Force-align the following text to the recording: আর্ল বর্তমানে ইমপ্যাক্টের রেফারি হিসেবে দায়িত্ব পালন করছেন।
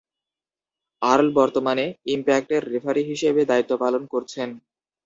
আর্ল 1.01 1.27
বর্তমানে 1.39 1.85
ইমপ্যাক্টের 2.13 2.61
রেফারি 2.73 3.03
হিসেবে 3.11 3.41
দায়িত্ব 3.45 3.73
পালন 3.83 4.03
করছেন। 4.13 4.49